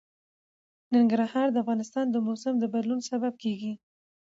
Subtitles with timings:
[0.93, 3.73] ننګرهار د افغانستان د موسم د بدلون سبب کېږي.